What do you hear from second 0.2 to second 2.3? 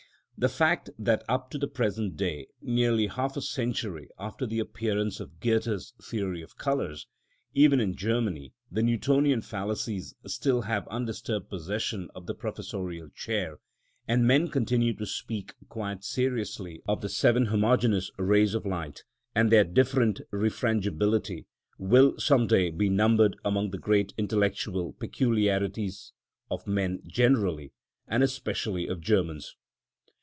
The fact that up to the present